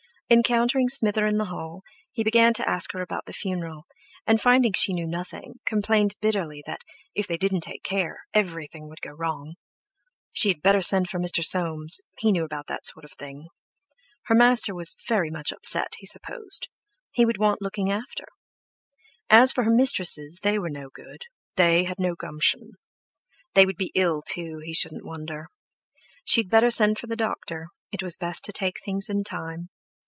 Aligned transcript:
Encountering 0.33 0.87
Smither 0.87 1.25
in 1.25 1.37
the 1.37 1.47
hall, 1.51 1.81
he 2.13 2.23
began 2.23 2.53
to 2.53 2.65
ask 2.65 2.93
her 2.93 3.01
about 3.01 3.25
the 3.25 3.33
funeral, 3.33 3.83
and, 4.25 4.39
finding 4.39 4.71
that 4.71 4.77
she 4.79 4.93
knew 4.93 5.05
nothing, 5.05 5.55
complained 5.65 6.15
bitterly 6.21 6.63
that, 6.65 6.79
if 7.13 7.27
they 7.27 7.35
didn't 7.35 7.59
take 7.59 7.83
care, 7.83 8.21
everything 8.33 8.87
would 8.87 9.01
go 9.01 9.11
wrong. 9.11 9.55
She 10.31 10.47
had 10.47 10.61
better 10.61 10.79
send 10.79 11.09
for 11.09 11.19
Mr. 11.19 11.43
Soames—he 11.43 12.31
knew 12.31 12.43
all 12.43 12.45
about 12.45 12.67
that 12.67 12.85
sort 12.85 13.03
of 13.03 13.11
thing; 13.11 13.49
her 14.27 14.33
master 14.33 14.73
was 14.73 14.95
very 15.05 15.29
much 15.29 15.51
upset, 15.51 15.95
he 15.97 16.05
supposed—he 16.05 17.25
would 17.25 17.37
want 17.37 17.61
looking 17.61 17.91
after; 17.91 18.23
as 19.29 19.51
for 19.51 19.65
her 19.65 19.69
mistresses, 19.75 20.39
they 20.43 20.57
were 20.57 20.69
no 20.69 20.89
good—they 20.93 21.83
had 21.83 21.99
no 21.99 22.15
gumption! 22.15 22.75
They 23.53 23.65
would 23.65 23.75
be 23.75 23.91
ill 23.95 24.21
too, 24.21 24.61
he 24.63 24.73
shouldn't 24.73 25.03
wonder. 25.03 25.49
She 26.23 26.39
had 26.43 26.49
better 26.49 26.69
send 26.69 26.99
for 26.99 27.07
the 27.07 27.17
doctor; 27.17 27.67
it 27.91 28.01
was 28.01 28.15
best 28.15 28.45
to 28.45 28.53
take 28.53 28.77
things 28.79 29.09
in 29.09 29.25
time. 29.25 29.67